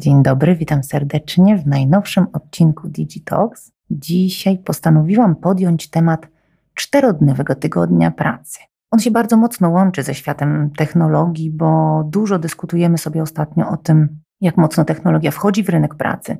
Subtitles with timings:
[0.00, 3.72] Dzień dobry, witam serdecznie w najnowszym odcinku Digitalks.
[3.90, 6.28] Dzisiaj postanowiłam podjąć temat
[6.74, 8.58] czterodniowego tygodnia pracy.
[8.90, 14.20] On się bardzo mocno łączy ze światem technologii, bo dużo dyskutujemy sobie ostatnio o tym,
[14.40, 16.36] jak mocno technologia wchodzi w rynek pracy,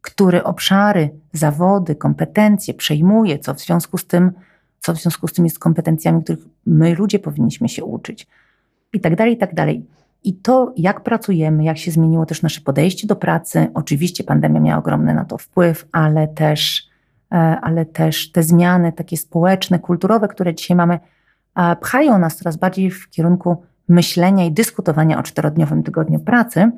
[0.00, 4.32] które obszary, zawody, kompetencje przejmuje, co w związku z tym,
[4.78, 8.26] co w związku z tym jest kompetencjami, których my ludzie powinniśmy się uczyć.
[8.92, 9.86] I tak dalej, i tak dalej.
[10.24, 13.66] I to, jak pracujemy, jak się zmieniło też nasze podejście do pracy.
[13.74, 16.88] Oczywiście pandemia miała ogromny na to wpływ, ale też,
[17.32, 20.98] e, ale też te zmiany takie społeczne, kulturowe, które dzisiaj mamy,
[21.80, 26.70] pchają nas coraz bardziej w kierunku myślenia i dyskutowania o czterodniowym tygodniu pracy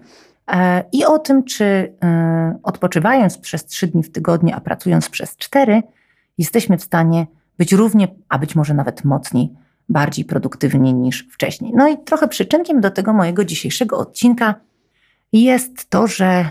[0.53, 1.65] e, i o tym, czy
[2.05, 5.83] e, odpoczywając przez trzy dni w tygodniu, a pracując przez cztery,
[6.39, 7.27] jesteśmy w stanie
[7.59, 9.53] być równie, a być może nawet mocniej
[9.91, 11.73] bardziej produktywni niż wcześniej.
[11.75, 14.55] No i trochę przyczynkiem do tego mojego dzisiejszego odcinka
[15.33, 16.51] jest to, że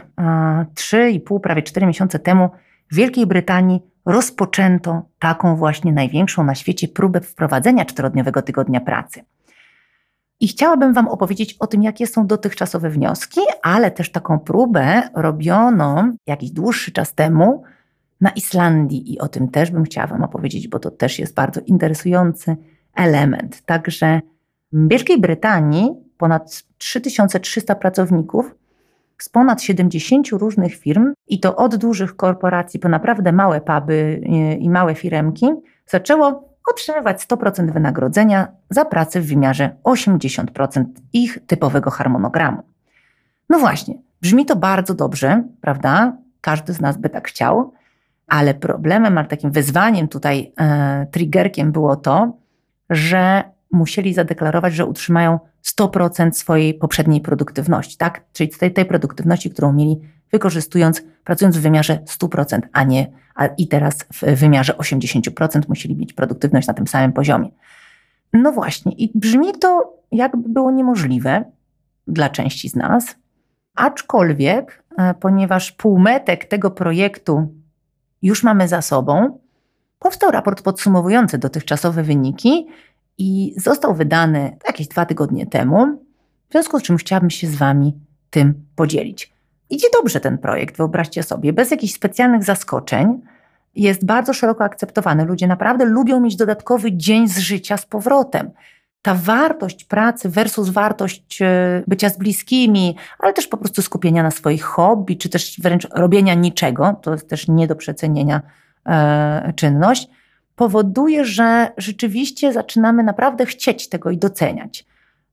[0.75, 2.49] 3,5, prawie 4 miesiące temu
[2.91, 9.23] w Wielkiej Brytanii rozpoczęto taką właśnie największą na świecie próbę wprowadzenia czterodniowego tygodnia pracy.
[10.39, 16.11] I chciałabym Wam opowiedzieć o tym, jakie są dotychczasowe wnioski, ale też taką próbę robiono
[16.27, 17.63] jakiś dłuższy czas temu
[18.21, 21.61] na Islandii i o tym też bym chciała Wam opowiedzieć, bo to też jest bardzo
[21.65, 22.57] interesujący
[22.95, 23.61] element.
[23.65, 24.21] Także
[24.73, 28.55] w Wielkiej Brytanii ponad 3300 pracowników
[29.17, 34.21] z ponad 70 różnych firm, i to od dużych korporacji po naprawdę małe puby
[34.59, 35.47] i małe firemki,
[35.87, 42.63] zaczęło otrzymywać 100% wynagrodzenia za pracę w wymiarze 80% ich typowego harmonogramu.
[43.49, 46.17] No właśnie, brzmi to bardzo dobrze, prawda?
[46.41, 47.73] Każdy z nas by tak chciał,
[48.27, 52.37] ale problemem, ale takim wyzwaniem tutaj, e, triggerkiem było to,
[52.89, 58.23] że musieli zadeklarować, że utrzymają 100% swojej poprzedniej produktywności, tak?
[58.33, 59.99] Czyli tej, tej produktywności, którą mieli
[60.31, 66.13] wykorzystując, pracując w wymiarze 100%, a nie, a i teraz w wymiarze 80% musieli mieć
[66.13, 67.49] produktywność na tym samym poziomie.
[68.33, 71.43] No właśnie, i brzmi to jakby było niemożliwe
[72.07, 73.15] dla części z nas,
[73.75, 77.55] aczkolwiek, e, ponieważ półmetek tego projektu
[78.21, 79.39] już mamy za sobą,
[79.99, 82.67] powstał raport podsumowujący dotychczasowe wyniki
[83.17, 85.99] i został wydany jakieś dwa tygodnie temu,
[86.49, 87.93] w związku z czym chciałabym się z Wami
[88.29, 89.33] tym podzielić.
[89.69, 93.21] Idzie dobrze ten projekt, wyobraźcie sobie, bez jakichś specjalnych zaskoczeń.
[93.75, 95.25] Jest bardzo szeroko akceptowany.
[95.25, 98.51] Ludzie naprawdę lubią mieć dodatkowy dzień z życia z powrotem.
[99.01, 104.31] Ta wartość pracy versus wartość e, bycia z bliskimi, ale też po prostu skupienia na
[104.31, 108.41] swoich hobby, czy też wręcz robienia niczego, to jest też nie do przecenienia
[109.55, 110.09] czynność,
[110.55, 114.85] powoduje, że rzeczywiście zaczynamy naprawdę chcieć tego i doceniać.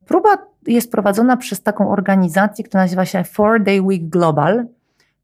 [0.06, 4.67] Próba jest prowadzona przez taką organizację, która nazywa się Four Day Week Global.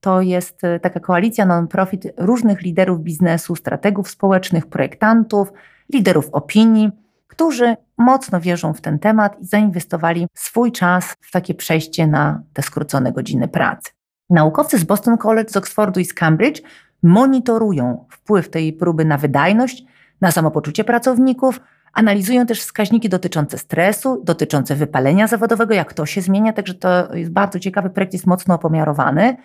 [0.01, 5.53] To jest e, taka koalicja non-profit różnych liderów biznesu, strategów społecznych, projektantów,
[5.93, 6.91] liderów opinii,
[7.27, 12.63] którzy mocno wierzą w ten temat i zainwestowali swój czas w takie przejście na te
[12.63, 13.91] skrócone godziny pracy.
[14.31, 16.63] Naukowcy z Boston College, z Oxfordu i z Cambridge
[17.03, 19.85] monitorują wpływ tej próby na wydajność,
[20.21, 21.61] na samopoczucie pracowników,
[21.93, 27.31] analizują też wskaźniki dotyczące stresu, dotyczące wypalenia zawodowego, jak to się zmienia, także to jest
[27.31, 29.37] bardzo ciekawy projekt, jest mocno opomiarowany,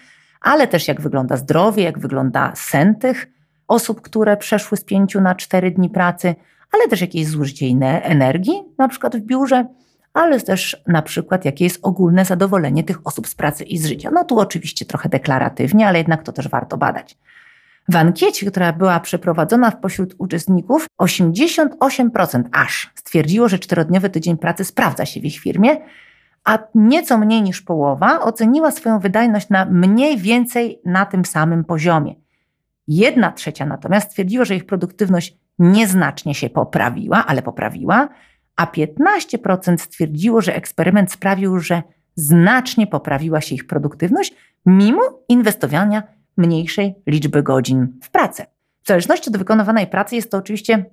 [0.41, 3.27] ale też jak wygląda zdrowie, jak wygląda sen tych
[3.67, 6.35] osób, które przeszły z pięciu na cztery dni pracy,
[6.71, 7.65] ale też jakieś zużycie
[8.03, 9.65] energii, na przykład w biurze,
[10.13, 14.09] ale też na przykład jakie jest ogólne zadowolenie tych osób z pracy i z życia.
[14.13, 17.17] No tu oczywiście trochę deklaratywnie, ale jednak to też warto badać.
[17.89, 25.05] W ankiecie, która była przeprowadzona pośród uczestników, 88% aż stwierdziło, że czterodniowy tydzień pracy sprawdza
[25.05, 25.77] się w ich firmie,
[26.43, 32.15] a nieco mniej niż połowa oceniła swoją wydajność na mniej więcej na tym samym poziomie.
[32.87, 38.09] Jedna trzecia natomiast stwierdziła, że ich produktywność nieznacznie się poprawiła, ale poprawiła,
[38.55, 41.83] a 15% stwierdziło, że eksperyment sprawił, że
[42.15, 44.35] znacznie poprawiła się ich produktywność,
[44.65, 48.45] mimo inwestowania mniejszej liczby godzin w pracę.
[48.83, 50.85] W zależności od wykonywanej pracy jest to oczywiście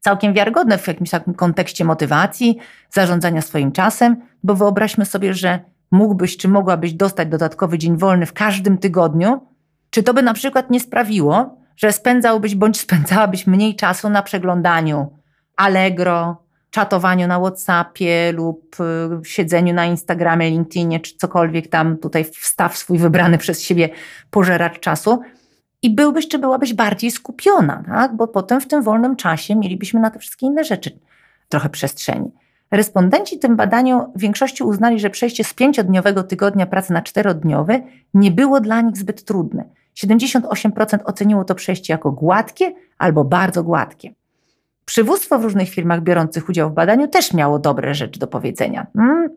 [0.00, 2.58] całkiem wiarygodne w jakimś takim kontekście motywacji,
[2.90, 5.58] zarządzania swoim czasem, bo wyobraźmy sobie, że
[5.90, 9.46] mógłbyś czy mogłabyś dostać dodatkowy dzień wolny w każdym tygodniu,
[9.90, 15.18] czy to by na przykład nie sprawiło, że spędzałbyś bądź spędzałabyś mniej czasu na przeglądaniu
[15.56, 16.43] Allegro,
[16.74, 22.98] czatowaniu na WhatsAppie lub y, siedzeniu na Instagramie, LinkedInie czy cokolwiek tam tutaj wstaw swój
[22.98, 23.88] wybrany przez siebie
[24.30, 25.20] pożeracz czasu
[25.82, 28.16] i byłbyś czy byłabyś bardziej skupiona, tak?
[28.16, 30.98] bo potem w tym wolnym czasie mielibyśmy na te wszystkie inne rzeczy
[31.48, 32.30] trochę przestrzeni.
[32.70, 37.82] Respondenci w tym badaniu w większości uznali, że przejście z pięciodniowego tygodnia pracy na czterodniowy
[38.14, 39.64] nie było dla nich zbyt trudne.
[40.04, 44.14] 78% oceniło to przejście jako gładkie albo bardzo gładkie.
[44.84, 48.86] Przywództwo w różnych firmach biorących udział w badaniu też miało dobre rzeczy do powiedzenia.
[48.96, 49.28] Hmm?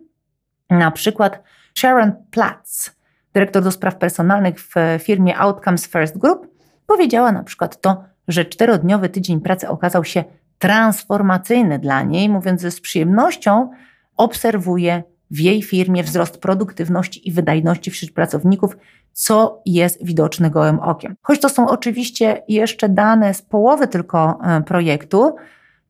[0.70, 1.44] Na przykład
[1.78, 2.96] Sharon Platz,
[3.34, 6.48] dyrektor do spraw personalnych w firmie Outcomes First Group,
[6.86, 10.24] powiedziała na przykład to, że czterodniowy tydzień pracy okazał się
[10.60, 13.70] transformacyjny dla niej, mówiąc, że z przyjemnością
[14.18, 18.78] obserwuje w jej firmie wzrost produktywności i wydajności wśród pracowników,
[19.14, 21.16] co jest widoczne gołym okiem.
[21.22, 25.36] Choć to są oczywiście jeszcze dane z połowy tylko e, projektu,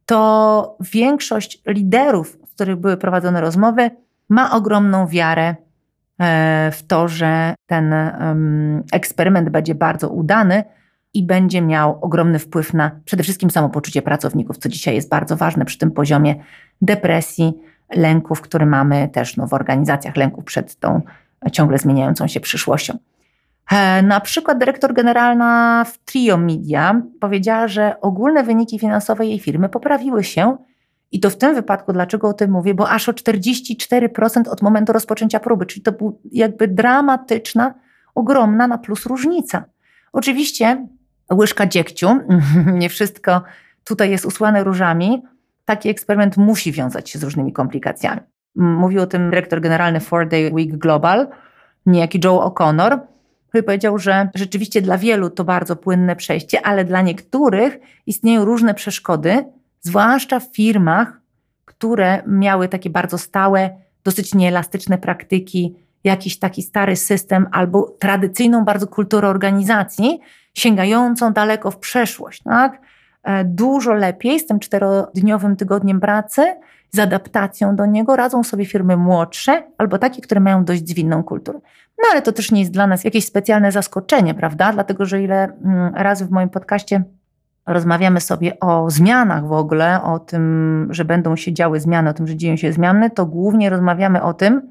[0.06, 3.92] to większość liderów, z których były prowadzone rozmowy,
[4.30, 5.56] ma ogromną wiarę
[6.20, 7.94] e, w to, że ten
[8.92, 10.64] eksperyment będzie bardzo udany
[11.14, 15.66] i będzie miał ogromny wpływ na przede wszystkim samopoczucie pracowników, co dzisiaj jest bardzo ważne
[15.66, 16.36] przy tym poziomie
[16.82, 17.54] depresji,
[17.96, 21.02] lęków, który mamy też no, w organizacjach, lęków przed tą
[21.52, 22.98] ciągle zmieniającą się przyszłością.
[23.72, 29.70] E, na przykład dyrektor generalna w Trio Media powiedziała, że ogólne wyniki finansowe jej firmy
[29.70, 30.58] poprawiły się
[31.12, 34.94] i to w tym wypadku, dlaczego o tym mówię, bo aż o 44% od momentu
[34.94, 37.74] rozpoczęcia próby, czyli to była jakby dramatyczna,
[38.16, 39.64] ogromna na plus różnica.
[40.14, 40.88] Oczywiście
[41.34, 42.10] łyżka dziegciu,
[42.74, 43.42] nie wszystko
[43.84, 45.24] tutaj jest usłane różami.
[45.68, 48.22] Taki eksperyment musi wiązać się z różnymi komplikacjami.
[48.56, 51.28] Mówił o tym dyrektor generalny Four Day Week Global,
[51.86, 53.00] niejaki Joe O'Connor,
[53.48, 58.74] który powiedział, że rzeczywiście dla wielu to bardzo płynne przejście, ale dla niektórych istnieją różne
[58.74, 59.46] przeszkody,
[59.82, 61.22] zwłaszcza w firmach,
[61.66, 63.70] które miały takie bardzo stałe,
[64.04, 70.20] dosyć nieelastyczne praktyki, jakiś taki stary system albo tradycyjną bardzo kulturę organizacji,
[70.54, 72.44] sięgającą daleko w przeszłość.
[72.44, 72.82] Tak?
[73.28, 76.56] E, dużo lepiej z tym czterodniowym tygodniem pracy,
[76.92, 81.60] z adaptacją do niego radzą sobie firmy młodsze albo takie, które mają dość zwinną kulturę.
[81.98, 84.74] No ale to też nie jest dla nas jakieś specjalne zaskoczenie, prawda?
[84.74, 87.04] Dlatego, że ile mm, razy w moim podcaście
[87.66, 92.28] rozmawiamy sobie o zmianach w ogóle, o tym, że będą się działy zmiany, o tym,
[92.28, 94.62] że dzieją się zmiany, to głównie rozmawiamy o tym,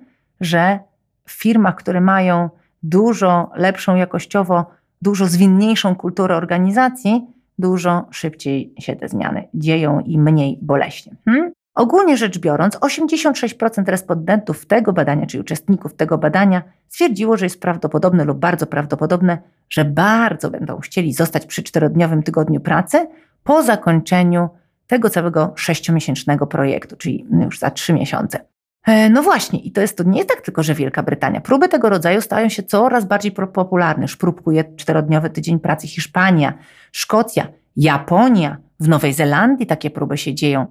[0.40, 0.78] że
[1.24, 2.50] w firmach, które mają
[2.82, 4.66] dużo lepszą jakościowo,
[5.02, 11.16] dużo zwinniejszą kulturę organizacji, dużo szybciej się te zmiany dzieją i mniej boleśnie.
[11.24, 11.52] Hmm?
[11.74, 18.24] Ogólnie rzecz biorąc, 86% respondentów tego badania, czyli uczestników tego badania, stwierdziło, że jest prawdopodobne
[18.24, 19.38] lub bardzo prawdopodobne,
[19.70, 23.06] że bardzo będą chcieli zostać przy czterodniowym tygodniu pracy
[23.44, 24.48] po zakończeniu
[24.86, 28.55] tego całego sześciomiesięcznego projektu, czyli już za trzy miesiące.
[28.86, 31.40] E, no właśnie, i to jest to nie tak tylko, że Wielka Brytania.
[31.40, 34.02] Próby tego rodzaju stają się coraz bardziej popularne.
[34.02, 36.58] Już próbkuje czterodniowy tydzień pracy Hiszpania,
[36.92, 40.66] Szkocja, Japonia, w Nowej Zelandii takie próby się dzieją.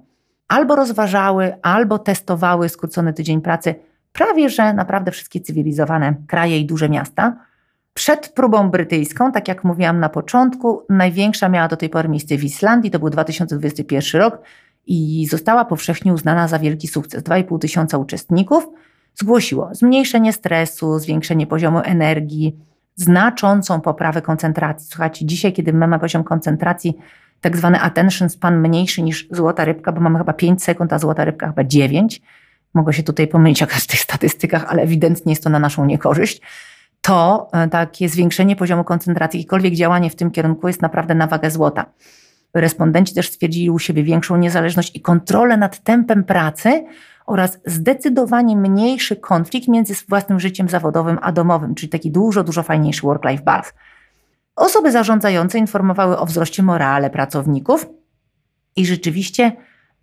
[0.48, 3.74] Albo rozważały, albo testowały skrócony tydzień pracy
[4.12, 7.36] prawie że naprawdę wszystkie cywilizowane kraje i duże miasta.
[7.94, 12.44] Przed próbą brytyjską, tak jak mówiłam na początku, największa miała do tej pory miejsce w
[12.44, 14.38] Islandii, to był 2021 rok
[14.86, 17.22] i została powszechnie uznana za wielki sukces.
[17.22, 18.68] 2,5 tysiąca uczestników
[19.14, 22.56] zgłosiło zmniejszenie stresu, zwiększenie poziomu energii,
[22.94, 24.88] znaczącą poprawę koncentracji.
[24.90, 26.96] Słuchajcie, dzisiaj, kiedy mamy poziom koncentracji,
[27.40, 31.24] tak zwany attention span mniejszy niż złota rybka, bo mamy chyba 5 sekund, a złota
[31.24, 32.22] rybka chyba 9.
[32.74, 36.40] Mogę się tutaj pomylić jakaś w tych statystykach, ale ewidentnie jest to na naszą niekorzyść.
[37.00, 41.50] To e, takie zwiększenie poziomu koncentracji, jakiekolwiek działanie w tym kierunku jest naprawdę na wagę
[41.50, 41.86] złota.
[42.54, 46.84] Respondenci też stwierdzili u siebie większą niezależność i kontrolę nad tempem pracy
[47.26, 53.02] oraz zdecydowanie mniejszy konflikt między własnym życiem zawodowym a domowym, czyli taki dużo, dużo fajniejszy
[53.02, 53.72] work-life balance.
[54.56, 57.86] Osoby zarządzające informowały o wzroście morale pracowników
[58.76, 59.52] i rzeczywiście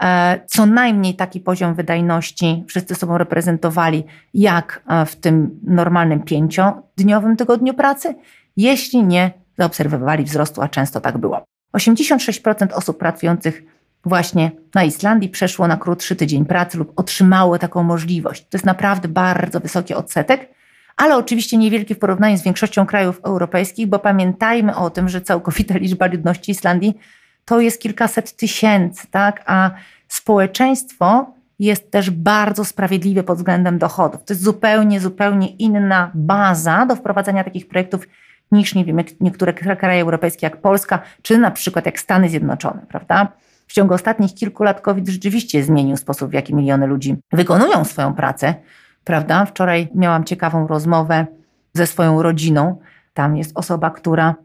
[0.04, 7.36] e, co najmniej taki poziom wydajności wszyscy sobą reprezentowali, jak e, w tym normalnym pięciodniowym
[7.38, 8.16] tygodniu pracy,
[8.58, 11.44] jeśli nie zaobserwowali wzrostu, a często tak było.
[11.77, 13.63] 86% osób pracujących
[14.06, 18.42] właśnie na Islandii przeszło na krótszy tydzień pracy lub otrzymało taką możliwość.
[18.42, 20.50] To jest naprawdę bardzo wysoki odsetek,
[20.98, 25.77] ale oczywiście niewielki w porównaniu z większością krajów europejskich, bo pamiętajmy o tym, że całkowita
[25.77, 26.98] liczba ludności Islandii
[27.46, 29.44] to jest kilkaset tysięcy, tak?
[29.46, 29.72] a
[30.08, 34.24] społeczeństwo jest też bardzo sprawiedliwe pod względem dochodów.
[34.24, 38.08] To jest zupełnie, zupełnie inna baza do wprowadzania takich projektów
[38.52, 43.28] niż nie wiem, niektóre kraje europejskie jak Polska, czy na przykład jak Stany Zjednoczone, prawda?
[43.68, 48.14] W ciągu ostatnich kilku lat COVID rzeczywiście zmienił sposób, w jaki miliony ludzi wykonują swoją
[48.14, 48.56] pracę,
[49.04, 49.46] prawda?
[49.46, 51.26] Wczoraj miałam ciekawą rozmowę
[51.74, 52.80] ze swoją rodziną.
[53.14, 54.36] Tam jest osoba, która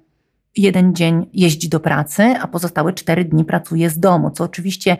[0.56, 4.96] jeden dzień jeździ do pracy, a pozostałe cztery dni pracuje z domu, co oczywiście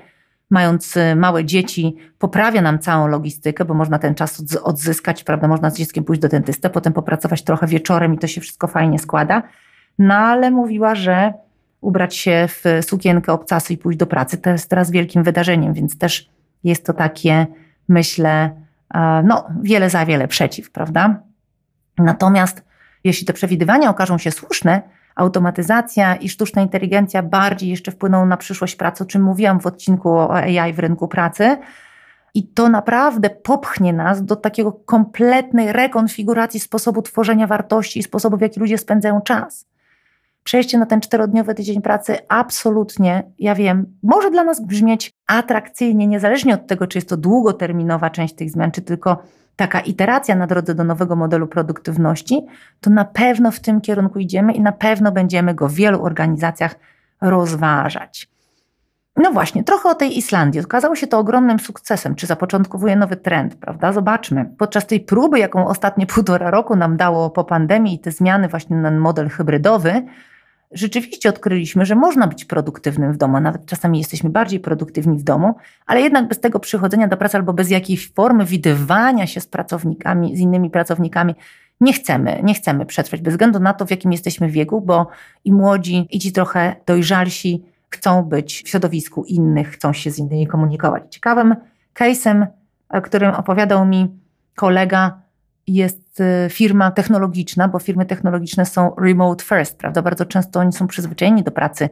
[0.50, 5.48] mając y, małe dzieci, poprawia nam całą logistykę, bo można ten czas odzyskać, prawda?
[5.48, 8.98] Można z dzieckiem pójść do dentysty, potem popracować trochę wieczorem i to się wszystko fajnie
[8.98, 9.42] składa.
[9.98, 11.32] No ale mówiła, że
[11.80, 15.98] ubrać się w sukienkę obcasy i pójść do pracy to jest teraz wielkim wydarzeniem, więc
[15.98, 16.30] też
[16.64, 17.46] jest to takie,
[17.88, 18.50] myślę,
[18.94, 21.22] e, no wiele za wiele przeciw, prawda?
[21.98, 22.64] Natomiast
[23.04, 24.82] jeśli te przewidywania okażą się słuszne,
[25.18, 30.10] automatyzacja i sztuczna inteligencja bardziej jeszcze wpłyną na przyszłość pracy, o czym mówiłam w odcinku
[30.10, 31.56] o AI w rynku pracy.
[32.34, 38.40] I to naprawdę popchnie nas do takiego kompletnej rekonfiguracji sposobu tworzenia wartości i sposobu, w
[38.40, 39.66] jaki ludzie spędzają czas.
[40.48, 46.54] Przejście na ten czterodniowy tydzień pracy absolutnie, ja wiem, może dla nas brzmieć atrakcyjnie, niezależnie
[46.54, 49.22] od tego, czy jest to długoterminowa część tych zmian, czy tylko
[49.56, 52.46] taka iteracja na drodze do nowego modelu produktywności,
[52.80, 56.74] to na pewno w tym kierunku idziemy i na pewno będziemy go w wielu organizacjach
[57.20, 58.28] rozważać.
[59.16, 60.60] No właśnie, trochę o tej Islandii.
[60.60, 63.92] Okazało się to ogromnym sukcesem, czy zapoczątkowuje nowy trend, prawda?
[63.92, 64.50] Zobaczmy.
[64.58, 68.76] Podczas tej próby, jaką ostatnie półtora roku nam dało po pandemii i te zmiany właśnie
[68.76, 70.02] na model hybrydowy,
[70.70, 75.54] rzeczywiście odkryliśmy, że można być produktywnym w domu, nawet czasami jesteśmy bardziej produktywni w domu,
[75.86, 80.36] ale jednak bez tego przychodzenia do pracy albo bez jakiejś formy widywania się z pracownikami,
[80.36, 81.34] z innymi pracownikami,
[81.80, 85.06] nie chcemy, nie chcemy przetrwać, bez względu na to, w jakim jesteśmy wieku, bo
[85.44, 90.46] i młodzi, i ci trochę dojrzalsi chcą być w środowisku innych, chcą się z innymi
[90.46, 91.02] komunikować.
[91.10, 91.56] Ciekawym
[91.94, 92.46] case'em,
[93.02, 94.08] którym opowiadał mi
[94.54, 95.22] kolega,
[95.66, 100.02] jest y, firma technologiczna, bo firmy technologiczne są remote first, prawda?
[100.02, 101.88] Bardzo często oni są przyzwyczajeni do pracy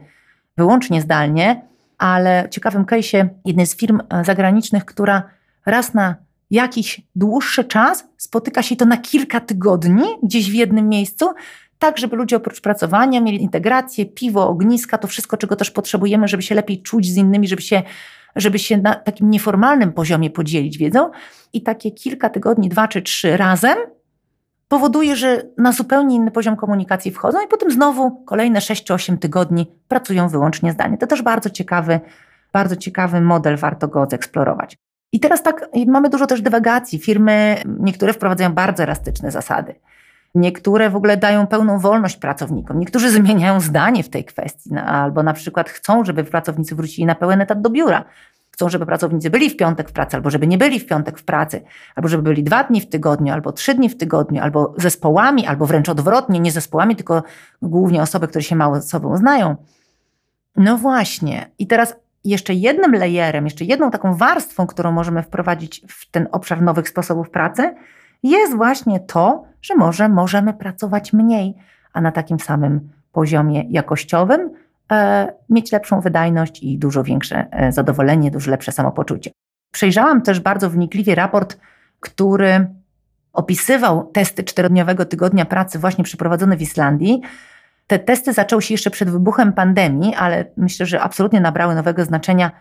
[0.57, 1.61] wyłącznie zdalnie,
[1.97, 5.23] ale ciekawym case'ie jednej z firm e, zagranicznych, która
[5.65, 6.15] raz na
[6.51, 11.29] jakiś dłuższy czas spotyka się to na kilka tygodni gdzieś w jednym miejscu,
[11.79, 16.43] tak żeby ludzie oprócz pracowania mieli integrację, piwo, ogniska, to wszystko, czego też potrzebujemy, żeby
[16.43, 17.83] się lepiej czuć z innymi, żeby się
[18.35, 21.11] żeby się na takim nieformalnym poziomie podzielić wiedzą
[21.53, 23.77] i takie kilka tygodni, dwa czy trzy razem
[24.67, 29.17] powoduje, że na zupełnie inny poziom komunikacji wchodzą i potem znowu kolejne 6 czy 8
[29.17, 30.97] tygodni pracują wyłącznie zdalnie.
[30.97, 31.99] To też bardzo ciekawy,
[32.53, 34.77] bardzo ciekawy model, warto go zeksplorować.
[35.11, 36.99] I teraz tak, mamy dużo też dywagacji.
[36.99, 39.75] Firmy, niektóre wprowadzają bardzo elastyczne zasady.
[40.35, 42.79] Niektóre w ogóle dają pełną wolność pracownikom.
[42.79, 47.15] Niektórzy zmieniają zdanie w tej kwestii, no, albo na przykład chcą, żeby pracownicy wrócili na
[47.15, 48.03] pełen etat do biura.
[48.57, 51.23] Chcą, żeby pracownicy byli w piątek w pracy, albo żeby nie byli w piątek w
[51.23, 51.61] pracy,
[51.95, 55.65] albo żeby byli dwa dni w tygodniu, albo trzy dni w tygodniu, albo zespołami, albo
[55.65, 57.23] wręcz odwrotnie, nie zespołami, tylko
[57.61, 59.55] głównie osoby, które się mało ze sobą znają.
[60.55, 61.51] No właśnie.
[61.59, 66.61] I teraz jeszcze jednym layerem, jeszcze jedną taką warstwą, którą możemy wprowadzić w ten obszar
[66.61, 67.75] nowych sposobów pracy,
[68.23, 71.55] jest właśnie to, że może możemy pracować mniej,
[71.93, 74.49] a na takim samym poziomie jakościowym
[75.49, 79.31] mieć lepszą wydajność i dużo większe e, zadowolenie, dużo lepsze samopoczucie.
[79.71, 81.57] Przejrzałam też bardzo wnikliwie raport,
[81.99, 82.67] który
[83.33, 87.21] opisywał testy czterodniowego tygodnia pracy właśnie przeprowadzone w Islandii.
[87.87, 92.51] Te testy zaczęły się jeszcze przed wybuchem pandemii, ale myślę, że absolutnie nabrały nowego znaczenia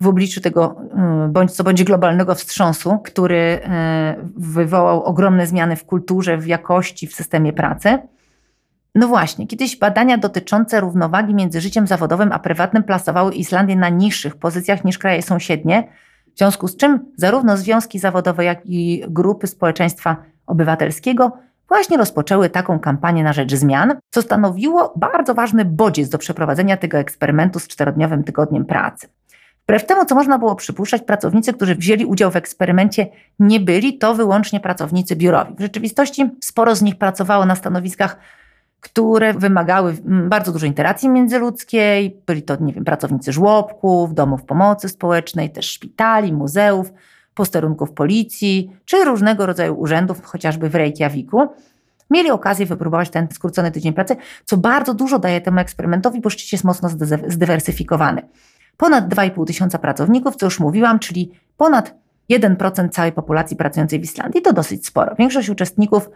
[0.00, 0.76] w obliczu tego
[1.26, 3.60] y, bądź co bądź globalnego wstrząsu, który
[4.36, 7.98] wywołał ogromne zmiany w kulturze, w jakości, w systemie pracy.
[8.94, 14.36] No właśnie, kiedyś badania dotyczące równowagi między życiem zawodowym a prywatnym plasowały Islandię na niższych
[14.36, 15.88] pozycjach niż kraje sąsiednie,
[16.34, 21.32] w związku z czym zarówno związki zawodowe, jak i grupy społeczeństwa obywatelskiego
[21.68, 26.98] właśnie rozpoczęły taką kampanię na rzecz zmian, co stanowiło bardzo ważny bodziec do przeprowadzenia tego
[26.98, 29.08] eksperymentu z czterodniowym tygodniem pracy.
[29.62, 33.06] Wbrew temu, co można było przypuszczać, pracownicy, którzy wzięli udział w eksperymencie,
[33.38, 35.54] nie byli to wyłącznie pracownicy biurowi.
[35.54, 38.16] W rzeczywistości sporo z nich pracowało na stanowiskach,
[38.84, 42.20] które wymagały bardzo dużej interakcji międzyludzkiej.
[42.26, 46.92] Byli to, nie wiem, pracownicy żłobków, domów pomocy społecznej, też szpitali, muzeów,
[47.34, 51.48] posterunków policji, czy różnego rodzaju urzędów, chociażby w Reykjaviku.
[52.10, 56.56] Mieli okazję wypróbować ten skrócony tydzień pracy, co bardzo dużo daje temu eksperymentowi, bo rzeczywiście
[56.56, 56.88] jest mocno
[57.28, 58.22] zdywersyfikowany
[58.76, 61.94] ponad 2,5 tysiąca pracowników, co już mówiłam, czyli ponad
[62.30, 64.42] 1% całej populacji pracującej w Islandii.
[64.42, 65.14] To dosyć sporo.
[65.18, 66.10] Większość uczestników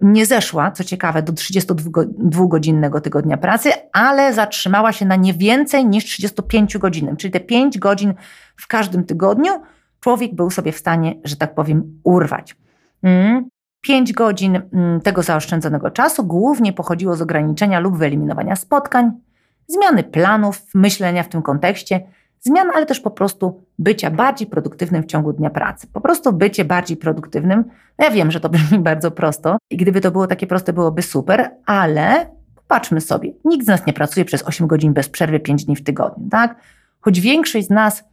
[0.00, 6.04] nie zeszła, co ciekawe, do 32-godzinnego tygodnia pracy, ale zatrzymała się na nie więcej niż
[6.04, 8.14] 35 godzinnym, czyli te 5 godzin
[8.56, 9.52] w każdym tygodniu
[10.00, 12.56] człowiek był sobie w stanie, że tak powiem, urwać.
[13.80, 14.14] 5 mm.
[14.14, 19.10] godzin mm, tego zaoszczędzonego czasu głównie pochodziło z ograniczenia lub wyeliminowania spotkań,
[19.66, 22.00] zmiany planów, myślenia w tym kontekście,
[22.42, 25.86] zmian, ale też po prostu bycia bardziej produktywnym w ciągu dnia pracy.
[25.92, 27.64] Po prostu bycie bardziej produktywnym.
[27.98, 31.50] Ja wiem, że to brzmi bardzo prosto i gdyby to było takie proste, byłoby super,
[31.66, 33.32] ale popatrzmy sobie.
[33.44, 36.56] Nikt z nas nie pracuje przez 8 godzin bez przerwy 5 dni w tygodniu, tak?
[37.00, 38.04] Choć większość z nas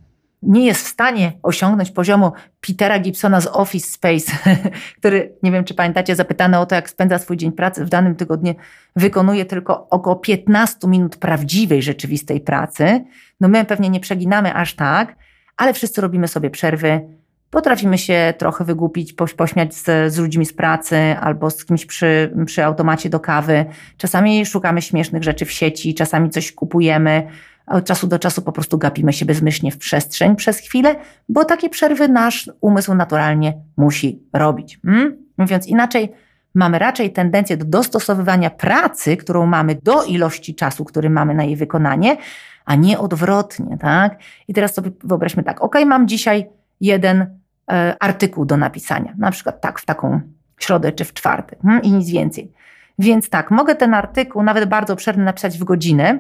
[0.42, 2.32] nie jest w stanie osiągnąć poziomu
[2.68, 4.32] Petera Gibsona z Office Space,
[5.00, 8.16] który, nie wiem czy pamiętacie, zapytany o to, jak spędza swój dzień pracy w danym
[8.16, 8.56] tygodniu,
[8.96, 13.06] wykonuje tylko około 15 minut prawdziwej, rzeczywistej pracy.
[13.40, 15.16] No my pewnie nie przeginamy aż tak,
[15.58, 17.02] ale wszyscy robimy sobie przerwy,
[17.50, 22.64] potrafimy się trochę wygłupić, pośmiać z, z ludźmi z pracy albo z kimś przy, przy
[22.66, 23.66] automacie do kawy.
[23.98, 27.28] Czasami szukamy śmiesznych rzeczy w sieci, czasami coś kupujemy,
[27.70, 30.96] od czasu do czasu po prostu gapimy się bezmyślnie w przestrzeń przez chwilę,
[31.30, 34.80] bo takie przerwy nasz umysł naturalnie musi robić.
[34.86, 35.18] Hmm?
[35.38, 36.10] Mówiąc inaczej,
[36.56, 41.56] mamy raczej tendencję do dostosowywania pracy, którą mamy do ilości czasu, który mamy na jej
[41.56, 42.18] wykonanie,
[42.66, 44.20] a nie odwrotnie, tak?
[44.48, 46.50] I teraz sobie wyobraźmy tak, ok, mam dzisiaj
[46.82, 47.40] jeden
[47.72, 50.22] e, artykuł do napisania, na przykład tak, w taką
[50.60, 51.84] środę czy w czwartek hmm?
[51.84, 52.52] i nic więcej.
[53.00, 56.20] Więc tak, mogę ten artykuł, nawet bardzo obszerny, napisać w godzinę,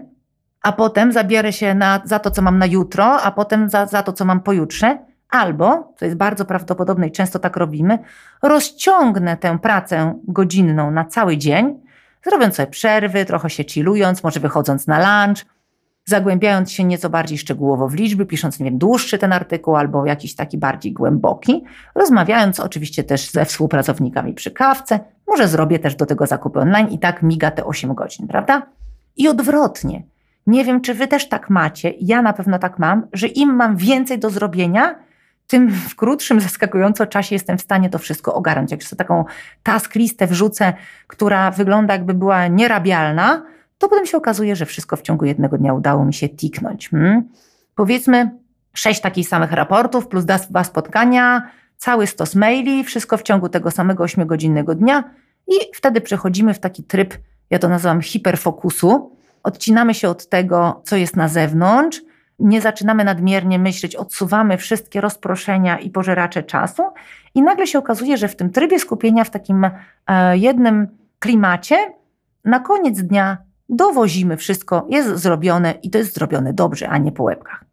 [0.62, 4.04] a potem zabiorę się na, za to, co mam na jutro, a potem za, za
[4.04, 4.98] to, co mam pojutrze.
[5.30, 8.00] Albo, co jest bardzo prawdopodobne i często tak robimy,
[8.42, 11.80] rozciągnę tę pracę godzinną na cały dzień,
[12.24, 15.46] zrobiąc sobie przerwy, trochę się chillując, może wychodząc na lunch,
[16.06, 20.36] zagłębiając się nieco bardziej szczegółowo w liczby, pisząc, nie wiem, dłuższy ten artykuł albo jakiś
[20.36, 21.64] taki bardziej głęboki,
[21.96, 27.00] rozmawiając oczywiście też ze współpracownikami przy kawce, może zrobię też do tego zakupy online i
[27.00, 28.62] tak miga te 8 godzin, prawda?
[29.18, 30.04] I odwrotnie.
[30.48, 33.78] Nie wiem, czy wy też tak macie, ja na pewno tak mam, że im mam
[33.78, 34.96] więcej do zrobienia,
[35.50, 38.72] tym w krótszym, zaskakująco czasie jestem w stanie to wszystko ogarnąć.
[38.72, 39.26] Jak sobie taką
[39.64, 40.74] task listę wrzucę,
[41.08, 43.44] która wygląda jakby była nierabialna,
[43.78, 46.90] to potem się okazuje, że wszystko w ciągu jednego dnia udało mi się tiknąć.
[46.90, 47.24] Hmm?
[47.76, 48.32] Powiedzmy
[48.74, 54.04] sześć takich samych raportów plus dwa spotkania, cały stos maili, wszystko w ciągu tego samego
[54.04, 55.04] ośmiogodzinnego dnia
[55.48, 57.14] i wtedy przechodzimy w taki tryb,
[57.50, 62.02] ja to nazywam hiperfokusu, odcinamy się od tego, co jest na zewnątrz,
[62.40, 66.84] nie zaczynamy nadmiernie myśleć, odsuwamy wszystkie rozproszenia i pożeracze czasu,
[67.36, 69.70] i nagle się okazuje, że w tym trybie skupienia, w takim
[70.08, 70.88] e, jednym
[71.20, 71.78] klimacie,
[72.46, 73.38] na koniec dnia
[73.70, 77.66] dowozimy wszystko, jest zrobione i to jest zrobione dobrze, a nie po łebkach.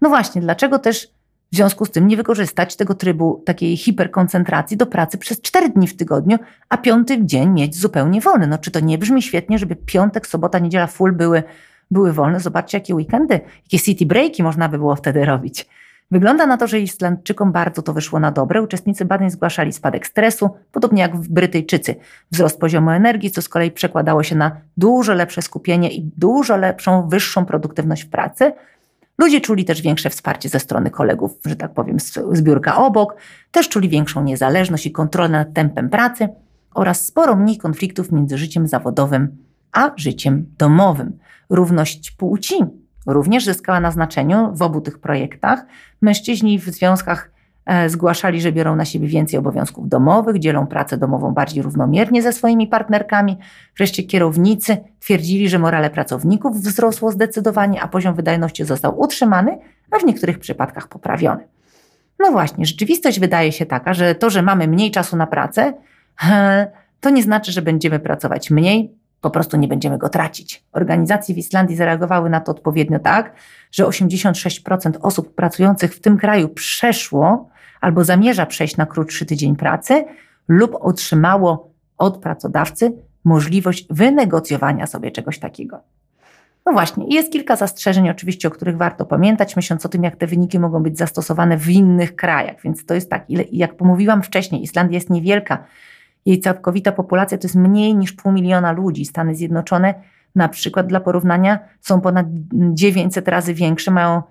[0.00, 1.08] No właśnie, dlaczego też
[1.52, 5.88] w związku z tym nie wykorzystać tego trybu takiej hiperkoncentracji do pracy przez cztery dni
[5.88, 6.38] w tygodniu,
[6.68, 8.46] a piąty dzień mieć zupełnie wolny.
[8.46, 11.42] No czy to nie brzmi świetnie, żeby piątek, sobota, niedziela full były,
[11.90, 12.40] były wolne?
[12.40, 15.66] Zobaczcie, jakie weekendy, jakie city breaki można by było wtedy robić.
[16.10, 18.62] Wygląda na to, że Islandczykom bardzo to wyszło na dobre.
[18.62, 21.94] Uczestnicy badań zgłaszali spadek stresu, podobnie jak Brytyjczycy.
[22.30, 27.08] Wzrost poziomu energii, co z kolei przekładało się na dużo lepsze skupienie i dużo lepszą,
[27.08, 28.52] wyższą produktywność w pracy,
[29.18, 31.96] Ludzie czuli też większe wsparcie ze strony kolegów, że tak powiem,
[32.32, 33.16] zbiórka obok,
[33.50, 36.28] też czuli większą niezależność i kontrolę nad tempem pracy
[36.74, 39.36] oraz sporo mniej konfliktów między życiem zawodowym
[39.76, 41.18] a życiem domowym.
[41.50, 42.54] Równość płci
[43.06, 45.66] również zyskała na znaczeniu w obu tych projektach.
[46.02, 47.30] Mężczyźni w związkach
[47.66, 52.32] E, zgłaszali, że biorą na siebie więcej obowiązków domowych, dzielą pracę domową bardziej równomiernie ze
[52.32, 53.36] swoimi partnerkami.
[53.76, 59.58] Wreszcie kierownicy twierdzili, że morale pracowników wzrosło zdecydowanie, a poziom wydajności został utrzymany,
[59.90, 61.48] a w niektórych przypadkach poprawiony.
[62.18, 65.72] No właśnie, rzeczywistość wydaje się taka, że to, że mamy mniej czasu na pracę,
[67.00, 70.64] to nie znaczy, że będziemy pracować mniej, po prostu nie będziemy go tracić.
[70.72, 73.32] Organizacje w Islandii zareagowały na to odpowiednio tak,
[73.72, 77.48] że 86% osób pracujących w tym kraju przeszło
[77.80, 80.04] albo zamierza przejść na krótszy tydzień pracy
[80.48, 82.92] lub otrzymało od pracodawcy
[83.24, 85.80] możliwość wynegocjowania sobie czegoś takiego.
[86.66, 90.26] No właśnie, jest kilka zastrzeżeń oczywiście, o których warto pamiętać, myśląc o tym, jak te
[90.26, 92.56] wyniki mogą być zastosowane w innych krajach.
[92.64, 95.64] Więc to jest tak, ile, jak pomówiłam wcześniej, Islandia jest niewielka.
[96.26, 99.04] Jej całkowita populacja to jest mniej niż pół miliona ludzi.
[99.04, 99.94] Stany Zjednoczone,
[100.34, 104.22] na przykład dla porównania, są ponad 900 razy większe, mają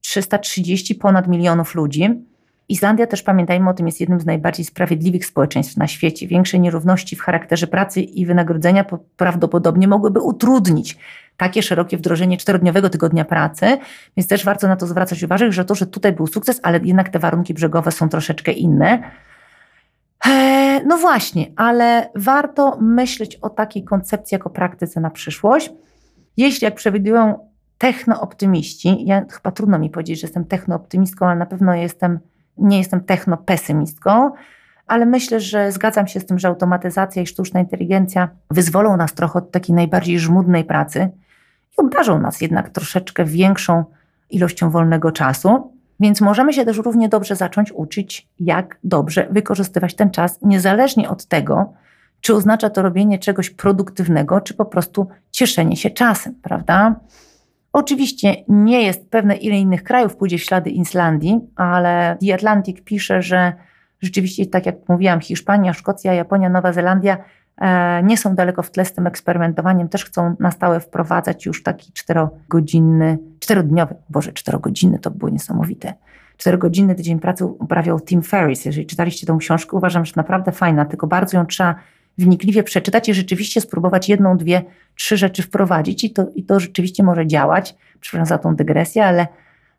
[0.00, 2.24] 330 ponad milionów ludzi.
[2.68, 6.26] Islandia też, pamiętajmy o tym, jest jednym z najbardziej sprawiedliwych społeczeństw na świecie.
[6.26, 8.84] Większe nierówności w charakterze pracy i wynagrodzenia
[9.16, 10.98] prawdopodobnie mogłyby utrudnić
[11.36, 13.78] takie szerokie wdrożenie czterodniowego tygodnia pracy,
[14.16, 17.08] więc też warto na to zwracać uwagę, że to, że tutaj był sukces, ale jednak
[17.08, 19.02] te warunki brzegowe są troszeczkę inne.
[20.26, 25.72] Eee, no właśnie, ale warto myśleć o takiej koncepcji jako praktyce na przyszłość.
[26.36, 31.74] Jeśli, jak przewidują technooptymiści, ja chyba trudno mi powiedzieć, że jestem technooptymistką, ale na pewno
[31.74, 32.18] jestem
[32.58, 34.30] nie jestem technopesymistką,
[34.86, 39.38] ale myślę, że zgadzam się z tym, że automatyzacja i sztuczna inteligencja wyzwolą nas trochę
[39.38, 41.08] od takiej najbardziej żmudnej pracy
[41.72, 43.84] i obdarzą nas jednak troszeczkę większą
[44.30, 45.71] ilością wolnego czasu.
[46.02, 51.26] Więc możemy się też równie dobrze zacząć uczyć, jak dobrze wykorzystywać ten czas, niezależnie od
[51.26, 51.72] tego,
[52.20, 57.00] czy oznacza to robienie czegoś produktywnego, czy po prostu cieszenie się czasem, prawda?
[57.72, 63.22] Oczywiście nie jest pewne, ile innych krajów pójdzie w ślady Islandii, ale The Atlantic pisze,
[63.22, 63.52] że
[64.00, 67.18] rzeczywiście, tak jak mówiłam, Hiszpania, Szkocja, Japonia, Nowa Zelandia
[68.02, 69.88] nie są daleko w tle z tym eksperymentowaniem.
[69.88, 75.94] Też chcą na stałe wprowadzać już taki czterogodzinny, czterodniowy, boże, czterogodzinny to było niesamowite.
[76.36, 78.64] Czterogodzinny tydzień pracy uprawiał Tim Ferriss.
[78.64, 81.74] Jeżeli czytaliście tą książkę, uważam, że naprawdę fajna, tylko bardzo ją trzeba
[82.18, 84.62] wnikliwie przeczytać i rzeczywiście spróbować jedną, dwie,
[84.94, 87.74] trzy rzeczy wprowadzić i to, i to rzeczywiście może działać.
[88.00, 89.26] Przepraszam za tą dygresję, ale,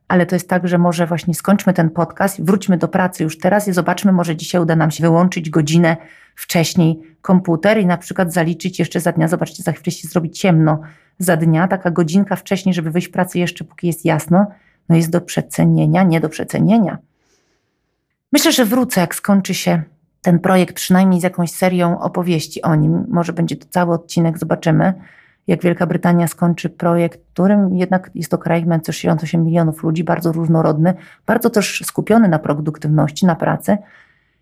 [0.07, 3.67] ale to jest tak, że może właśnie skończmy ten podcast, wróćmy do pracy już teraz
[3.67, 5.97] i zobaczmy, może dzisiaj uda nam się wyłączyć godzinę
[6.35, 10.79] wcześniej komputer i na przykład zaliczyć jeszcze za dnia, zobaczcie, za chwilę się zrobi ciemno
[11.19, 14.47] za dnia, taka godzinka wcześniej, żeby wyjść w pracy jeszcze póki jest jasno,
[14.89, 16.97] no jest do przecenienia, nie do przecenienia.
[18.31, 19.83] Myślę, że wrócę, jak skończy się
[20.21, 23.05] ten projekt, przynajmniej z jakąś serią opowieści o nim.
[23.09, 24.93] Może będzie to cały odcinek, zobaczymy.
[25.47, 30.31] Jak Wielka Brytania skończy projekt, którym jednak jest to kraj mający 68 milionów ludzi, bardzo
[30.31, 30.93] różnorodny,
[31.25, 33.77] bardzo też skupiony na produktywności, na pracy.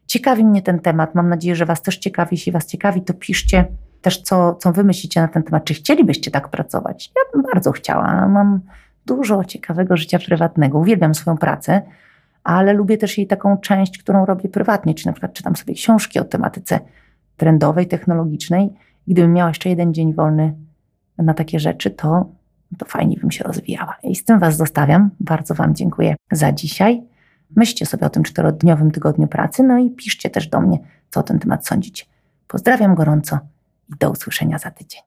[0.07, 1.15] Ciekawi mnie ten temat.
[1.15, 2.29] Mam nadzieję, że Was też ciekawi.
[2.31, 3.65] Jeśli Was ciekawi, to piszcie
[4.01, 5.65] też, co, co Wy myślicie na ten temat.
[5.65, 7.11] Czy chcielibyście tak pracować?
[7.15, 8.27] Ja bym bardzo chciała.
[8.27, 8.59] Mam
[9.05, 10.79] dużo ciekawego życia prywatnego.
[10.79, 11.81] Uwielbiam swoją pracę
[12.43, 16.19] ale lubię też jej taką część, którą robię prywatnie, czy na przykład czytam sobie książki
[16.19, 16.79] o tematyce
[17.37, 18.69] trendowej, technologicznej.
[19.07, 20.53] Gdybym miała jeszcze jeden dzień wolny
[21.17, 22.29] na takie rzeczy, to,
[22.77, 23.97] to fajnie bym się rozwijała.
[24.03, 25.09] I z tym Was zostawiam.
[25.19, 27.03] Bardzo Wam dziękuję za dzisiaj.
[27.55, 31.23] Myślcie sobie o tym czterodniowym tygodniu pracy, no i piszcie też do mnie, co o
[31.23, 32.05] ten temat sądzicie.
[32.47, 33.39] Pozdrawiam gorąco
[33.89, 35.01] i do usłyszenia za tydzień.